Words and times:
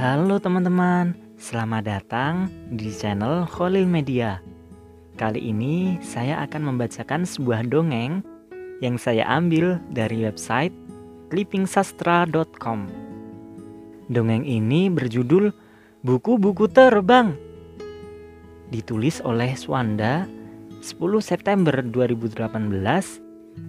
Halo 0.00 0.40
teman-teman, 0.40 1.12
selamat 1.36 1.84
datang 1.84 2.48
di 2.72 2.88
channel 2.88 3.44
Kholil 3.44 3.84
Media. 3.84 4.40
Kali 5.20 5.52
ini 5.52 6.00
saya 6.00 6.40
akan 6.40 6.72
membacakan 6.72 7.28
sebuah 7.28 7.68
dongeng 7.68 8.24
yang 8.80 8.96
saya 8.96 9.28
ambil 9.28 9.76
dari 9.92 10.24
website 10.24 10.72
clippingsastra.com. 11.28 12.88
Dongeng 14.08 14.48
ini 14.48 14.88
berjudul 14.88 15.52
Buku-buku 16.00 16.64
Terbang. 16.72 17.36
Ditulis 18.72 19.20
oleh 19.20 19.52
Swanda 19.52 20.24
10 20.80 20.96
September 21.20 21.76
2018 21.84 22.48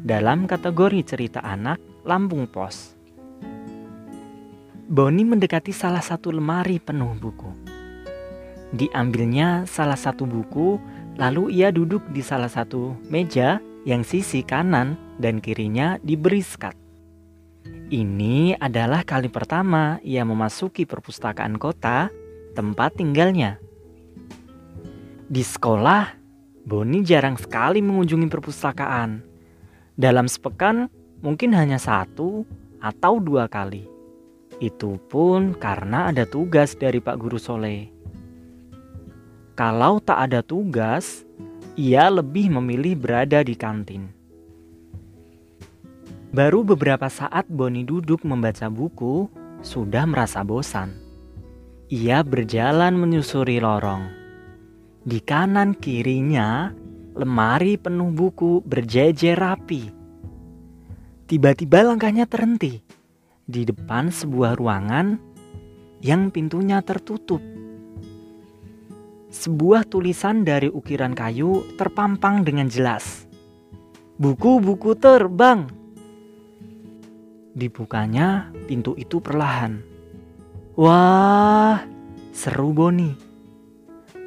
dalam 0.08 0.48
kategori 0.48 1.04
cerita 1.04 1.44
anak 1.44 1.84
Lampung 2.08 2.48
Pos. 2.48 3.01
Boni 4.92 5.24
mendekati 5.24 5.72
salah 5.72 6.04
satu 6.04 6.36
lemari 6.36 6.76
penuh 6.76 7.16
buku. 7.16 7.48
Diambilnya 8.76 9.64
salah 9.64 9.96
satu 9.96 10.28
buku, 10.28 10.76
lalu 11.16 11.48
ia 11.64 11.72
duduk 11.72 12.04
di 12.12 12.20
salah 12.20 12.52
satu 12.52 13.00
meja 13.08 13.64
yang 13.88 14.04
sisi 14.04 14.44
kanan 14.44 15.00
dan 15.16 15.40
kirinya 15.40 15.96
diberi 16.04 16.44
sekat. 16.44 16.76
Ini 17.88 18.60
adalah 18.60 19.08
kali 19.08 19.32
pertama 19.32 19.96
ia 20.04 20.28
memasuki 20.28 20.84
perpustakaan 20.84 21.56
kota 21.56 22.12
tempat 22.52 23.00
tinggalnya. 23.00 23.64
Di 25.32 25.40
sekolah, 25.40 26.20
Boni 26.68 27.00
jarang 27.08 27.40
sekali 27.40 27.80
mengunjungi 27.80 28.28
perpustakaan. 28.28 29.24
Dalam 29.96 30.28
sepekan, 30.28 30.92
mungkin 31.24 31.56
hanya 31.56 31.80
satu 31.80 32.44
atau 32.84 33.24
dua 33.24 33.48
kali. 33.48 34.01
Itu 34.62 35.02
pun 35.10 35.58
karena 35.58 36.14
ada 36.14 36.30
tugas 36.30 36.78
dari 36.78 37.02
Pak 37.02 37.18
Guru 37.18 37.42
Soleh. 37.42 37.90
Kalau 39.58 39.98
tak 39.98 40.30
ada 40.30 40.46
tugas, 40.46 41.26
ia 41.74 42.06
lebih 42.14 42.54
memilih 42.54 42.94
berada 42.94 43.42
di 43.42 43.58
kantin. 43.58 44.14
Baru 46.30 46.62
beberapa 46.62 47.10
saat 47.10 47.50
Boni 47.50 47.82
duduk 47.82 48.22
membaca 48.22 48.70
buku, 48.70 49.26
sudah 49.66 50.06
merasa 50.06 50.46
bosan. 50.46 50.94
Ia 51.90 52.22
berjalan 52.22 53.02
menyusuri 53.02 53.58
lorong. 53.58 54.14
Di 55.02 55.26
kanan 55.26 55.74
kirinya, 55.74 56.70
lemari 57.18 57.82
penuh 57.82 58.14
buku 58.14 58.62
berjejer 58.62 59.42
rapi. 59.42 59.90
Tiba-tiba 61.26 61.82
langkahnya 61.82 62.30
terhenti 62.30 62.91
di 63.52 63.68
depan 63.68 64.08
sebuah 64.08 64.56
ruangan 64.56 65.20
yang 66.00 66.32
pintunya 66.32 66.80
tertutup. 66.80 67.44
Sebuah 69.28 69.84
tulisan 69.92 70.48
dari 70.48 70.72
ukiran 70.72 71.12
kayu 71.12 71.76
terpampang 71.76 72.48
dengan 72.48 72.72
jelas. 72.72 73.28
Buku-buku 74.16 74.96
terbang. 74.96 75.68
Dibukanya 77.52 78.56
pintu 78.72 78.96
itu 78.96 79.20
perlahan. 79.20 79.84
Wah, 80.80 81.84
seru 82.32 82.72
Boni. 82.72 83.12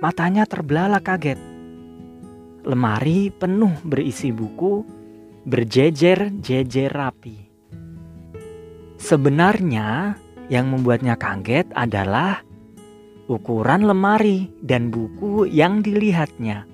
Matanya 0.05 0.45
terbelalak 0.45 1.05
kaget. 1.05 1.41
Lemari 2.65 3.33
penuh 3.33 3.73
berisi 3.85 4.33
buku 4.33 4.85
berjejer-jejer 5.45 6.89
rapi. 6.93 7.44
Sebenarnya 9.05 10.17
yang 10.49 10.73
membuatnya 10.73 11.21
kaget 11.21 11.69
adalah 11.77 12.41
ukuran 13.29 13.85
lemari 13.85 14.49
dan 14.65 14.89
buku 14.89 15.45
yang 15.45 15.85
dilihatnya. 15.85 16.65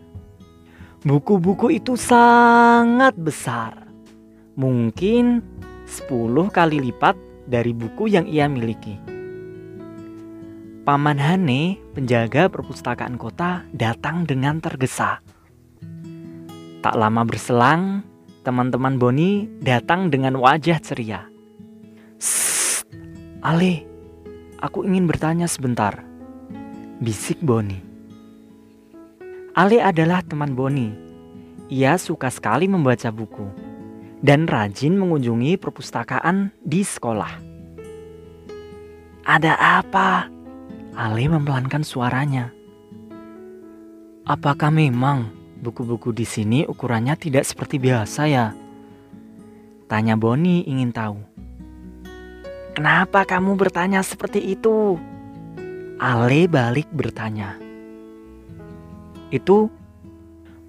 Buku-buku 1.03 1.75
itu 1.75 1.99
sangat 1.99 3.19
besar. 3.19 3.83
Mungkin 4.55 5.43
10 5.91 6.55
kali 6.55 6.79
lipat 6.79 7.19
dari 7.51 7.75
buku 7.75 8.07
yang 8.07 8.31
ia 8.31 8.47
miliki. 8.47 8.95
Paman 10.87 11.19
Hane, 11.19 11.83
penjaga 11.99 12.47
perpustakaan 12.47 13.19
kota, 13.19 13.67
datang 13.75 14.23
dengan 14.23 14.63
tergesa. 14.63 15.19
Tak 16.79 16.95
lama 16.95 17.27
berselang, 17.27 18.07
teman-teman 18.47 19.03
Boni 19.03 19.51
datang 19.59 20.15
dengan 20.15 20.39
wajah 20.39 20.79
ceria. 20.79 21.30
Ale, 23.41 23.89
aku 24.61 24.85
ingin 24.85 25.09
bertanya 25.09 25.49
sebentar. 25.49 26.05
Bisik 27.01 27.41
Boni. 27.41 27.81
Ale 29.57 29.81
adalah 29.81 30.21
teman 30.21 30.53
Boni. 30.53 30.93
Ia 31.73 31.97
suka 31.97 32.29
sekali 32.29 32.69
membaca 32.69 33.09
buku 33.09 33.49
dan 34.21 34.45
rajin 34.45 34.93
mengunjungi 34.93 35.57
perpustakaan 35.57 36.53
di 36.61 36.85
sekolah. 36.85 37.33
Ada 39.25 39.57
apa? 39.57 40.29
Ale 40.93 41.25
mempelankan 41.33 41.81
suaranya. 41.81 42.53
Apakah 44.29 44.69
memang 44.69 45.33
buku-buku 45.65 46.13
di 46.13 46.29
sini 46.29 46.69
ukurannya 46.69 47.17
tidak 47.17 47.49
seperti 47.49 47.81
biasa 47.81 48.23
ya? 48.29 48.53
Tanya 49.89 50.21
Boni 50.21 50.69
ingin 50.69 50.93
tahu. 50.93 51.30
Kenapa 52.71 53.27
kamu 53.27 53.59
bertanya 53.59 54.01
seperti 54.01 54.55
itu? 54.55 54.95
Ale 55.99 56.47
balik 56.47 56.89
bertanya. 56.95 57.59
Itu 59.31 59.71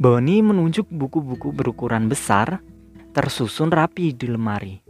Boni 0.01 0.41
menunjuk 0.41 0.89
buku-buku 0.89 1.53
berukuran 1.53 2.09
besar 2.09 2.57
tersusun 3.13 3.69
rapi 3.69 4.17
di 4.17 4.25
lemari. 4.25 4.81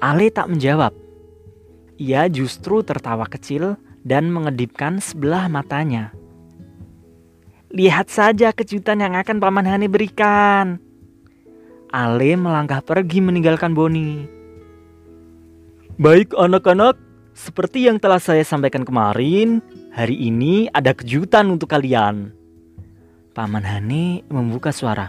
Ale 0.00 0.32
tak 0.32 0.48
menjawab. 0.48 0.96
Ia 2.00 2.28
justru 2.32 2.80
tertawa 2.80 3.28
kecil 3.28 3.76
dan 4.04 4.32
mengedipkan 4.32 5.04
sebelah 5.04 5.52
matanya. 5.52 6.16
Lihat 7.76 8.08
saja 8.08 8.56
kejutan 8.56 9.04
yang 9.04 9.12
akan 9.20 9.36
Paman 9.36 9.68
Hani 9.68 9.84
berikan. 9.84 10.80
Ale 11.92 12.40
melangkah 12.40 12.80
pergi 12.80 13.20
meninggalkan 13.20 13.76
Boni. 13.76 14.35
Baik 15.96 16.36
anak-anak, 16.36 17.00
seperti 17.32 17.88
yang 17.88 17.96
telah 17.96 18.20
saya 18.20 18.44
sampaikan 18.44 18.84
kemarin, 18.84 19.64
hari 19.96 20.28
ini 20.28 20.68
ada 20.76 20.92
kejutan 20.92 21.48
untuk 21.48 21.72
kalian. 21.72 22.36
Paman 23.32 23.64
Hani 23.64 24.20
membuka 24.28 24.76
suara. 24.76 25.08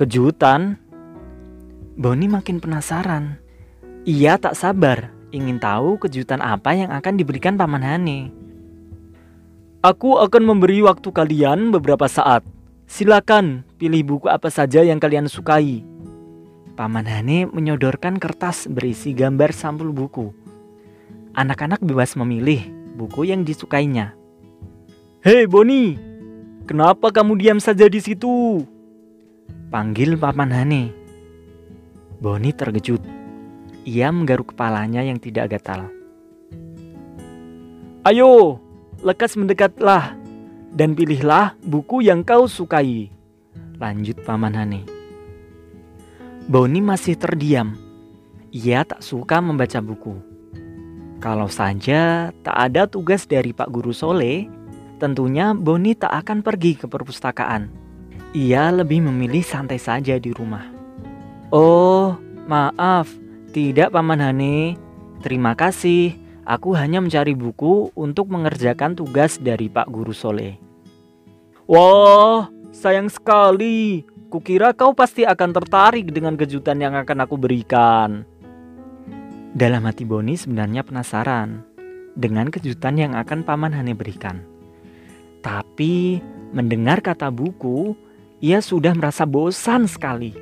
Kejutan? 0.00 0.80
Boni 2.00 2.32
makin 2.32 2.64
penasaran. 2.64 3.36
Ia 4.08 4.40
tak 4.40 4.56
sabar 4.56 5.12
ingin 5.36 5.60
tahu 5.60 6.00
kejutan 6.00 6.40
apa 6.40 6.72
yang 6.72 6.88
akan 6.88 7.20
diberikan 7.20 7.60
Paman 7.60 7.84
Hani. 7.84 8.32
Aku 9.84 10.16
akan 10.16 10.48
memberi 10.48 10.80
waktu 10.80 11.12
kalian 11.12 11.76
beberapa 11.76 12.08
saat. 12.08 12.40
Silakan 12.88 13.68
pilih 13.76 14.16
buku 14.16 14.32
apa 14.32 14.48
saja 14.48 14.80
yang 14.80 14.96
kalian 14.96 15.28
sukai. 15.28 15.84
Paman 16.78 17.10
Hane 17.10 17.50
menyodorkan 17.50 18.22
kertas 18.22 18.70
berisi 18.70 19.10
gambar 19.10 19.50
sampul 19.50 19.90
buku. 19.90 20.30
Anak-anak 21.34 21.82
bebas 21.82 22.14
memilih 22.14 22.70
buku 22.94 23.26
yang 23.26 23.42
disukainya. 23.42 24.14
Hei 25.18 25.50
Boni, 25.50 25.98
kenapa 26.70 27.10
kamu 27.10 27.34
diam 27.34 27.58
saja 27.58 27.90
di 27.90 27.98
situ? 27.98 28.62
Panggil 29.74 30.14
Paman 30.14 30.54
Hane. 30.54 30.94
Boni 32.22 32.54
terkejut. 32.54 33.02
Ia 33.82 34.14
menggaruk 34.14 34.54
kepalanya 34.54 35.02
yang 35.02 35.18
tidak 35.18 35.58
gatal. 35.58 35.90
Ayo, 38.06 38.62
lekas 39.02 39.34
mendekatlah 39.34 40.14
dan 40.70 40.94
pilihlah 40.94 41.58
buku 41.58 42.06
yang 42.06 42.22
kau 42.22 42.46
sukai. 42.46 43.10
Lanjut 43.82 44.22
Paman 44.22 44.54
Hane. 44.54 44.97
Boni 46.48 46.80
masih 46.80 47.12
terdiam. 47.20 47.76
Ia 48.56 48.80
tak 48.80 49.04
suka 49.04 49.36
membaca 49.44 49.84
buku. 49.84 50.16
Kalau 51.20 51.44
saja 51.52 52.32
tak 52.40 52.56
ada 52.56 52.88
tugas 52.88 53.28
dari 53.28 53.52
Pak 53.52 53.68
Guru 53.68 53.92
Sole, 53.92 54.48
tentunya 54.96 55.52
Boni 55.52 55.92
tak 55.92 56.24
akan 56.24 56.40
pergi 56.40 56.80
ke 56.80 56.88
perpustakaan. 56.88 57.68
Ia 58.32 58.72
lebih 58.72 59.04
memilih 59.04 59.44
santai 59.44 59.76
saja 59.76 60.16
di 60.16 60.32
rumah. 60.32 60.64
Oh, 61.52 62.16
maaf, 62.48 63.12
tidak 63.52 63.92
Paman 63.92 64.24
Hane. 64.24 64.80
Terima 65.20 65.52
kasih, 65.52 66.16
aku 66.48 66.72
hanya 66.72 67.04
mencari 67.04 67.36
buku 67.36 67.92
untuk 67.92 68.32
mengerjakan 68.32 68.96
tugas 68.96 69.36
dari 69.36 69.68
Pak 69.68 69.92
Guru 69.92 70.16
Sole. 70.16 70.56
Wah, 71.68 72.48
sayang 72.72 73.12
sekali. 73.12 74.16
Kukira 74.28 74.76
kau 74.76 74.92
pasti 74.92 75.24
akan 75.24 75.56
tertarik 75.56 76.12
dengan 76.12 76.36
kejutan 76.36 76.76
yang 76.76 76.92
akan 76.92 77.24
aku 77.24 77.40
berikan. 77.40 78.28
Dalam 79.56 79.88
hati 79.88 80.04
Boni 80.04 80.36
sebenarnya 80.36 80.84
penasaran. 80.84 81.64
dengan 82.18 82.50
kejutan 82.50 82.98
yang 82.98 83.14
akan 83.14 83.46
Paman 83.46 83.70
Hane 83.70 83.94
berikan. 83.94 84.42
Tapi 85.38 86.18
mendengar 86.50 86.98
kata 86.98 87.30
buku, 87.30 87.94
ia 88.42 88.58
sudah 88.58 88.90
merasa 88.90 89.22
bosan 89.22 89.86
sekali. 89.86 90.34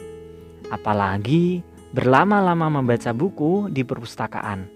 Apalagi 0.73 1.61
berlama-lama 1.93 2.81
membaca 2.81 3.13
buku 3.13 3.69
di 3.69 3.85
perpustakaan. 3.85 4.73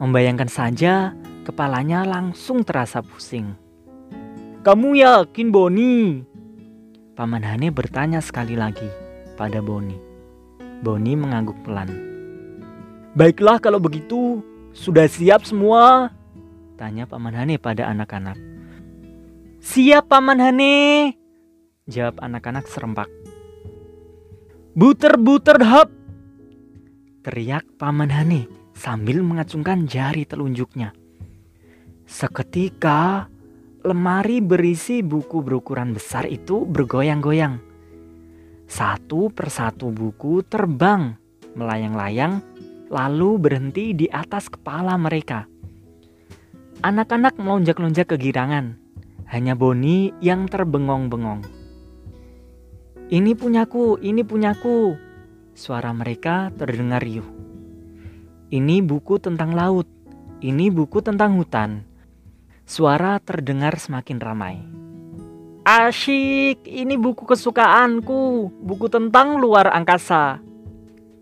Membayangkan 0.00 0.48
saja, 0.48 1.12
kepalanya 1.44 2.08
langsung 2.08 2.64
terasa 2.64 3.04
pusing. 3.04 3.52
Kamu 4.64 4.96
yakin 4.96 5.48
Boni? 5.52 6.24
Paman 7.22 7.46
Hane 7.46 7.70
bertanya 7.70 8.18
sekali 8.18 8.58
lagi 8.58 8.90
pada 9.38 9.62
Boni. 9.62 9.94
Boni 10.82 11.14
mengangguk 11.14 11.54
pelan. 11.62 11.86
Baiklah 13.14 13.62
kalau 13.62 13.78
begitu, 13.78 14.42
sudah 14.74 15.06
siap 15.06 15.46
semua? 15.46 16.10
Tanya 16.74 17.06
Paman 17.06 17.38
Hane 17.38 17.62
pada 17.62 17.86
anak-anak. 17.86 18.34
Siap 19.62 20.10
Paman 20.10 20.42
Hane, 20.42 21.14
jawab 21.86 22.18
anak-anak 22.18 22.66
serempak. 22.66 23.06
Buter-buter 24.74 25.62
hap, 25.62 25.94
teriak 27.22 27.70
Paman 27.78 28.10
Hane 28.10 28.50
sambil 28.74 29.22
mengacungkan 29.22 29.86
jari 29.86 30.26
telunjuknya. 30.26 30.90
Seketika, 32.02 33.30
lemari 33.82 34.38
berisi 34.38 35.02
buku 35.02 35.42
berukuran 35.42 35.90
besar 35.90 36.30
itu 36.30 36.62
bergoyang-goyang. 36.62 37.58
Satu 38.70 39.28
persatu 39.34 39.90
buku 39.90 40.46
terbang 40.46 41.18
melayang-layang 41.58 42.40
lalu 42.88 43.42
berhenti 43.42 43.90
di 43.92 44.06
atas 44.06 44.46
kepala 44.46 44.94
mereka. 44.94 45.50
Anak-anak 46.82 47.36
melonjak-lonjak 47.42 48.14
kegirangan. 48.14 48.78
Hanya 49.32 49.56
Boni 49.56 50.12
yang 50.20 50.44
terbengong-bengong. 50.44 51.42
Ini 53.12 53.32
punyaku, 53.34 53.98
ini 54.00 54.22
punyaku. 54.22 54.94
Suara 55.52 55.92
mereka 55.92 56.52
terdengar 56.54 57.00
riuh. 57.00 57.26
Ini 58.52 58.84
buku 58.84 59.16
tentang 59.20 59.56
laut. 59.56 59.88
Ini 60.44 60.68
buku 60.68 61.00
tentang 61.00 61.40
hutan. 61.40 61.91
Suara 62.64 63.18
terdengar 63.20 63.76
semakin 63.76 64.18
ramai. 64.22 64.56
Asyik, 65.62 66.66
ini 66.66 66.98
buku 66.98 67.22
kesukaanku, 67.22 68.50
buku 68.62 68.86
tentang 68.90 69.38
luar 69.38 69.70
angkasa 69.70 70.42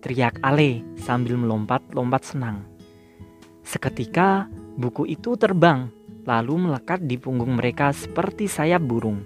teriak 0.00 0.40
Ale 0.40 0.82
sambil 0.96 1.36
melompat-lompat 1.36 2.24
senang. 2.24 2.64
Seketika 3.60 4.48
buku 4.80 5.06
itu 5.06 5.36
terbang 5.36 5.92
lalu 6.24 6.68
melekat 6.68 7.04
di 7.04 7.20
punggung 7.20 7.60
mereka 7.60 7.92
seperti 7.92 8.48
sayap 8.48 8.80
burung. 8.82 9.22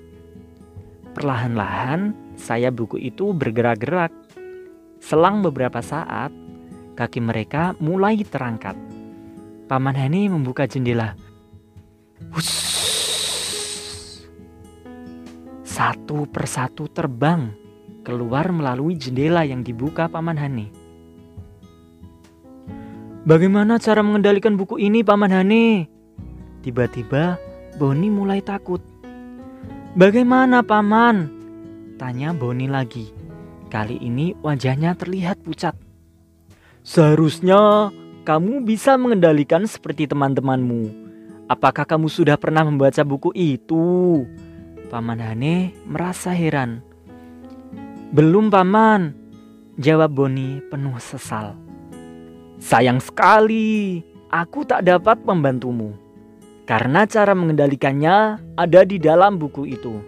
Perlahan-lahan 1.15 2.35
sayap 2.35 2.75
buku 2.75 2.99
itu 2.99 3.31
bergerak-gerak. 3.31 4.11
Selang 4.99 5.47
beberapa 5.47 5.79
saat, 5.79 6.35
kaki 6.99 7.23
mereka 7.23 7.79
mulai 7.79 8.19
terangkat. 8.27 8.75
Paman 9.71 9.95
Hani 9.95 10.27
membuka 10.27 10.67
jendela. 10.67 11.15
Satu 15.65 16.31
persatu 16.31 16.87
terbang 16.87 17.51
keluar 18.07 18.53
melalui 18.55 18.95
jendela 18.95 19.43
yang 19.43 19.67
dibuka 19.67 20.07
Paman 20.07 20.39
Hani. 20.39 20.67
Bagaimana 23.25 23.81
cara 23.81 24.05
mengendalikan 24.05 24.55
buku 24.55 24.77
ini, 24.79 25.01
Paman 25.01 25.33
Hani? 25.33 25.89
Tiba-tiba 26.63 27.41
Boni 27.81 28.07
mulai 28.13 28.39
takut. 28.45 28.85
Bagaimana, 29.99 30.63
Paman? 30.63 31.33
Tanya 31.99 32.31
Boni 32.31 32.71
lagi. 32.71 33.11
Kali 33.73 33.99
ini 33.99 34.37
wajahnya 34.45 34.95
terlihat 34.95 35.43
pucat. 35.43 35.75
Seharusnya 36.87 37.91
kamu 38.23 38.63
bisa 38.63 38.95
mengendalikan 38.95 39.67
seperti 39.67 40.07
teman-temanmu. 40.07 41.04
Apakah 41.45 41.85
kamu 41.85 42.09
sudah 42.09 42.41
pernah 42.41 42.65
membaca 42.65 43.05
buku 43.05 43.29
itu? 43.37 44.25
Paman 44.89 45.21
Hane 45.21 45.77
merasa 45.85 46.33
heran. 46.33 46.81
Belum 48.17 48.49
paman, 48.49 49.13
jawab 49.77 50.17
Boni 50.17 50.65
penuh 50.73 50.97
sesal. 50.97 51.53
Sayang 52.57 52.97
sekali, 53.05 54.01
aku 54.33 54.65
tak 54.65 54.89
dapat 54.89 55.21
membantumu. 55.21 55.93
Karena 56.65 57.05
cara 57.05 57.37
mengendalikannya 57.37 58.41
ada 58.57 58.81
di 58.89 58.97
dalam 58.97 59.37
buku 59.37 59.69
itu. 59.69 60.01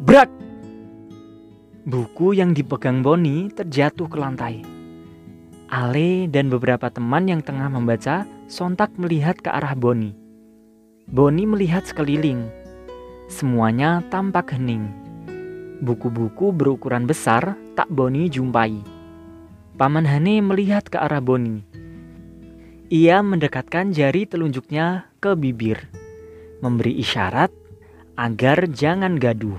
Brak! 0.00 0.30
Buku 1.84 2.32
yang 2.32 2.56
dipegang 2.56 3.04
Boni 3.04 3.52
terjatuh 3.52 4.08
ke 4.08 4.16
lantai. 4.16 4.64
Ale 5.68 6.32
dan 6.32 6.48
beberapa 6.48 6.88
teman 6.88 7.28
yang 7.28 7.44
tengah 7.44 7.68
membaca 7.68 8.24
sontak 8.52 8.92
melihat 9.00 9.40
ke 9.40 9.48
arah 9.48 9.72
Boni. 9.72 10.12
Boni 11.08 11.48
melihat 11.48 11.88
sekeliling. 11.88 12.52
Semuanya 13.32 14.04
tampak 14.12 14.52
hening. 14.52 14.92
Buku-buku 15.80 16.52
berukuran 16.52 17.08
besar 17.08 17.56
tak 17.72 17.88
Boni 17.88 18.28
jumpai. 18.28 18.84
Paman 19.80 20.04
Hane 20.04 20.44
melihat 20.44 20.84
ke 20.84 21.00
arah 21.00 21.24
Boni. 21.24 21.64
Ia 22.92 23.24
mendekatkan 23.24 23.96
jari 23.96 24.28
telunjuknya 24.28 25.08
ke 25.16 25.32
bibir, 25.32 25.88
memberi 26.60 27.00
isyarat 27.00 27.48
agar 28.20 28.68
jangan 28.68 29.16
gaduh. 29.16 29.56